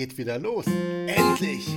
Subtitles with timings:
[0.00, 0.64] geht wieder los.
[0.66, 1.68] Endlich!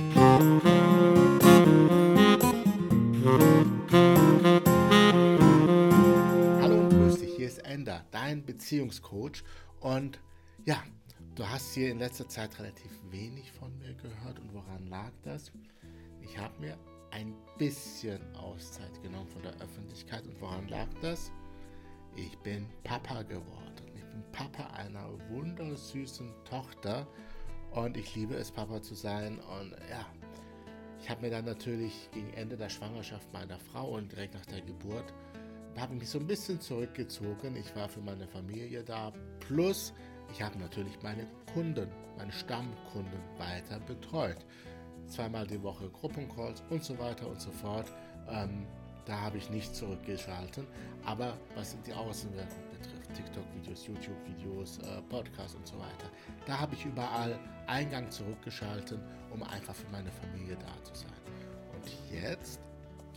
[6.62, 9.44] Hallo und grüß dich, hier ist Ender, dein Beziehungscoach.
[9.80, 10.20] Und
[10.64, 10.82] ja,
[11.34, 14.38] du hast hier in letzter Zeit relativ wenig von mir gehört.
[14.38, 15.52] Und woran lag das?
[16.22, 16.78] Ich habe mir
[17.10, 20.24] ein bisschen Auszeit genommen von der Öffentlichkeit.
[20.24, 21.30] Und woran lag das?
[22.16, 23.84] Ich bin Papa geworden.
[23.94, 27.06] Ich bin Papa einer wundersüßen Tochter
[27.74, 29.38] und ich liebe es, Papa zu sein.
[29.38, 30.06] Und ja,
[31.00, 34.60] ich habe mir dann natürlich gegen Ende der Schwangerschaft meiner Frau und direkt nach der
[34.62, 35.12] Geburt,
[35.76, 37.56] habe mich so ein bisschen zurückgezogen.
[37.56, 39.12] Ich war für meine Familie da.
[39.40, 39.92] Plus,
[40.32, 44.38] ich habe natürlich meine Kunden, meine Stammkunden weiter betreut.
[45.08, 47.90] Zweimal die Woche Gruppencalls und so weiter und so fort.
[48.28, 48.66] Ähm,
[49.04, 50.66] da habe ich nicht zurückgeschalten.
[51.04, 56.10] Aber was die Außenwirkung betrifft, TikTok-Videos, YouTube-Videos, äh, Podcasts und so weiter,
[56.46, 59.00] da habe ich überall Eingang zurückgeschalten,
[59.32, 61.12] um einfach für meine Familie da zu sein.
[61.74, 62.60] Und jetzt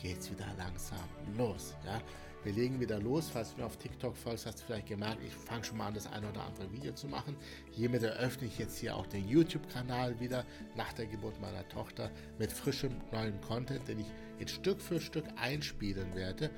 [0.02, 1.00] geht es wieder langsam
[1.38, 1.76] los.
[1.86, 2.00] Ja?
[2.44, 3.30] Wir legen wieder los.
[3.30, 5.96] Falls du mir auf TikTok folgst, hast du vielleicht gemerkt, ich fange schon mal an,
[5.96, 7.36] das eine oder andere Video zu machen.
[7.72, 10.46] Hiermit eröffne ich jetzt hier auch den YouTube-Kanal wieder
[10.76, 14.08] nach der Geburt meiner Tochter mit frischem neuen Content, den ich
[14.40, 16.50] jetzt Stück für Stück einspielen werde.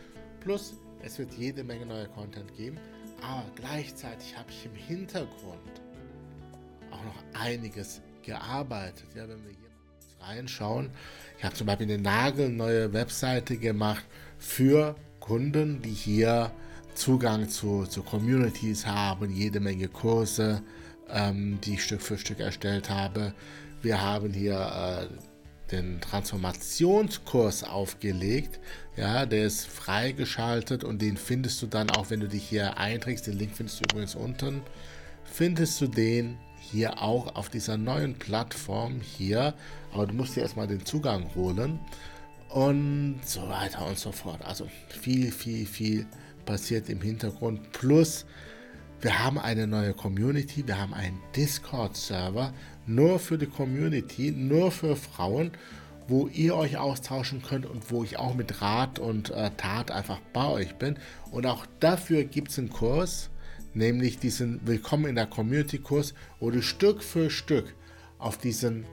[0.41, 2.77] Plus, es wird jede Menge neuer Content geben.
[3.21, 5.81] Aber gleichzeitig habe ich im Hintergrund
[6.91, 9.07] auch noch einiges gearbeitet.
[9.15, 10.89] Ja, wenn wir hier reinschauen,
[11.37, 14.05] ich habe zum Beispiel eine nagelneue Webseite gemacht
[14.37, 16.51] für Kunden, die hier
[16.95, 20.61] Zugang zu, zu Communities haben, jede Menge Kurse,
[21.09, 23.33] ähm, die ich Stück für Stück erstellt habe.
[23.81, 25.07] Wir haben hier äh,
[25.71, 28.59] den Transformationskurs aufgelegt.
[28.95, 33.27] Ja, der ist freigeschaltet und den findest du dann auch, wenn du dich hier einträgst.
[33.27, 34.61] Den Link findest du übrigens unten.
[35.23, 39.53] Findest du den hier auch auf dieser neuen Plattform hier.
[39.91, 41.79] Aber du musst dir erstmal den Zugang holen
[42.49, 44.43] und so weiter und so fort.
[44.43, 46.05] Also viel, viel, viel
[46.45, 47.71] passiert im Hintergrund.
[47.71, 48.25] Plus,
[49.01, 52.53] wir haben eine neue Community, wir haben einen Discord-Server
[52.85, 55.51] nur für die Community, nur für Frauen,
[56.07, 60.19] wo ihr euch austauschen könnt und wo ich auch mit Rat und äh, Tat einfach
[60.33, 60.97] bei euch bin.
[61.31, 63.29] Und auch dafür gibt es einen Kurs,
[63.73, 67.73] nämlich diesen Willkommen in der Community-Kurs, wo du Stück für Stück
[68.17, 68.85] auf diesen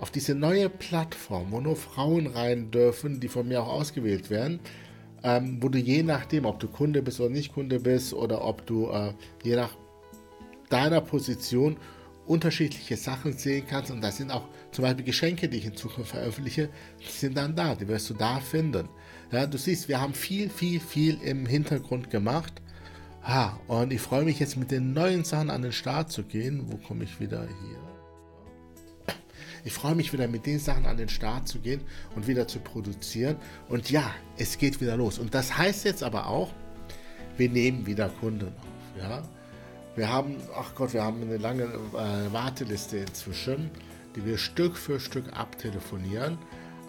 [0.00, 4.58] auf diese neue Plattform, wo nur Frauen rein dürfen, die von mir auch ausgewählt werden,
[5.22, 8.66] ähm, wo du je nachdem, ob du Kunde bist oder nicht Kunde bist oder ob
[8.66, 9.12] du äh,
[9.42, 9.76] je nach
[10.68, 11.76] deiner Position
[12.26, 13.90] unterschiedliche Sachen sehen kannst.
[13.90, 16.68] Und da sind auch zum Beispiel Geschenke, die ich in Zukunft veröffentliche,
[17.00, 18.88] die sind dann da, die wirst du da finden.
[19.30, 22.60] Ja, du siehst, wir haben viel, viel, viel im Hintergrund gemacht.
[23.22, 26.64] Ha, und ich freue mich jetzt mit den neuen Sachen an den Start zu gehen.
[26.66, 27.91] Wo komme ich wieder hier?
[29.64, 31.80] Ich freue mich wieder mit den Sachen an den Start zu gehen
[32.16, 33.36] und wieder zu produzieren.
[33.68, 35.18] Und ja, es geht wieder los.
[35.18, 36.52] Und das heißt jetzt aber auch,
[37.36, 39.00] wir nehmen wieder Kunden auf.
[39.00, 39.22] Ja?
[39.94, 43.70] Wir haben, ach Gott, wir haben eine lange äh, Warteliste inzwischen,
[44.16, 46.38] die wir Stück für Stück abtelefonieren.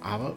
[0.02, 0.36] Aber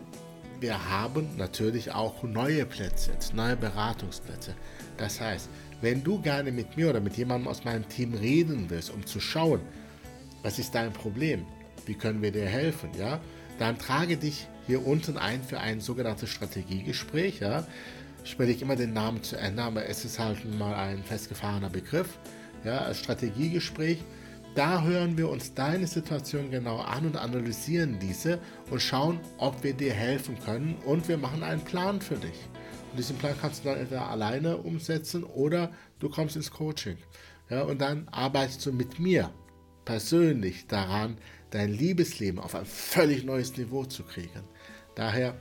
[0.60, 4.54] wir haben natürlich auch neue Plätze, neue Beratungsplätze.
[4.96, 5.48] Das heißt,
[5.80, 9.20] wenn du gerne mit mir oder mit jemandem aus meinem Team reden willst, um zu
[9.20, 9.60] schauen,
[10.42, 11.44] was ist dein Problem,
[11.86, 13.20] wie können wir dir helfen, ja,
[13.58, 17.66] dann trage dich hier unten ein für ein sogenanntes Strategiegespräch, ja.
[18.24, 22.18] Ich überlege immer den Namen zu ändern, aber es ist halt mal ein festgefahrener Begriff,
[22.64, 24.02] ja, Strategiegespräch.
[24.56, 29.74] Da hören wir uns deine Situation genau an und analysieren diese und schauen, ob wir
[29.74, 32.48] dir helfen können und wir machen einen Plan für dich.
[32.90, 36.96] Und diesen Plan kannst du dann entweder alleine umsetzen oder du kommst ins Coaching.
[37.50, 39.30] Ja, und dann arbeitest du mit mir
[39.86, 41.16] persönlich daran,
[41.50, 44.42] dein Liebesleben auf ein völlig neues Niveau zu kriegen.
[44.94, 45.34] Daher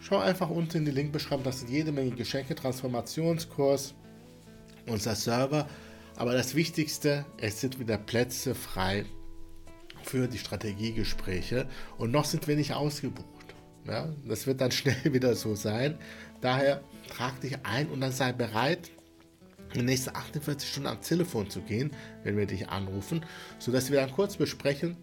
[0.00, 3.94] schau einfach unten in die Linkbeschreibung, das sind jede Menge Geschenke, Transformationskurs,
[4.86, 5.68] unser Server.
[6.16, 9.04] Aber das Wichtigste, es sind wieder Plätze frei
[10.02, 11.68] für die Strategiegespräche
[11.98, 13.54] und noch sind wir nicht ausgebucht.
[13.86, 15.98] Ja, das wird dann schnell wieder so sein.
[16.40, 18.90] Daher trag dich ein und dann sei bereit,
[19.72, 21.90] in den nächsten 48 Stunden am Telefon zu gehen,
[22.24, 23.24] wenn wir dich anrufen,
[23.58, 24.96] sodass wir dann kurz besprechen,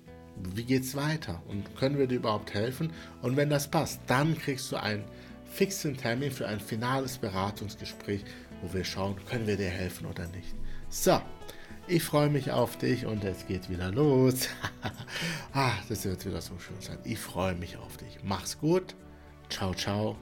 [0.54, 2.92] wie geht es weiter und können wir dir überhaupt helfen.
[3.22, 5.06] Und wenn das passt, dann kriegst du einen
[5.46, 8.24] fixen Termin für ein finales Beratungsgespräch,
[8.62, 10.54] wo wir schauen, können wir dir helfen oder nicht.
[10.90, 11.22] So,
[11.88, 14.50] ich freue mich auf dich und es geht wieder los.
[15.54, 16.98] ah, das wird wieder so schön sein.
[17.04, 18.18] Ich freue mich auf dich.
[18.24, 18.96] Mach's gut.
[19.50, 20.18] Ciao, ciao.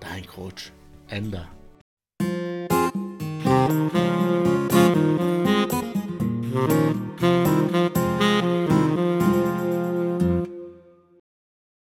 [0.00, 0.72] Dein Coach
[1.08, 1.57] Ender.
[3.68, 4.07] You.